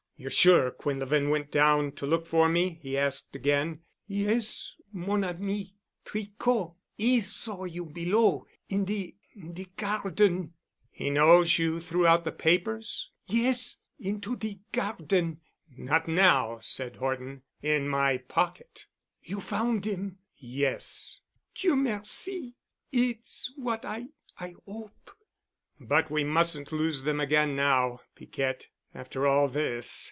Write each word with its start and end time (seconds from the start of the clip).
"You're 0.17 0.29
sure 0.29 0.69
Quinlevin 0.69 1.31
went 1.31 1.49
down 1.49 1.93
to 1.93 2.05
look 2.05 2.27
for 2.27 2.47
me?" 2.47 2.77
he 2.83 2.95
asked 2.95 3.35
again. 3.35 3.79
"Yes, 4.05 4.75
m 4.93 5.07
mon 5.07 5.23
ami. 5.23 5.73
Tricot,—'e 6.05 7.19
saw 7.21 7.63
you 7.63 7.85
below—in—de—de 7.85 9.65
garden." 9.77 10.53
"He 10.91 11.09
knows 11.09 11.57
you 11.57 11.79
threw 11.79 12.05
out 12.05 12.23
the 12.23 12.31
papers?" 12.31 13.09
"Yes. 13.25 13.77
Into 13.99 14.35
de 14.35 14.59
garden." 14.71 15.41
"Not 15.75 16.07
now," 16.07 16.59
said 16.59 16.97
Horton. 16.97 17.41
"In 17.63 17.89
my 17.89 18.19
pocket." 18.19 18.85
"You 19.23 19.39
found 19.41 19.81
dem?" 19.81 20.19
"Yes." 20.37 21.19
"Dieu 21.55 21.75
merci! 21.75 22.53
It's 22.91 23.51
what 23.55 23.85
I—I 23.85 24.53
'ope'." 24.67 25.11
"But 25.79 26.11
we 26.11 26.23
mustn't 26.23 26.71
lose 26.71 27.01
them 27.01 27.19
again 27.19 27.55
now, 27.55 28.01
Piquette, 28.13 28.67
after 28.93 29.25
all 29.25 29.47
this. 29.47 29.97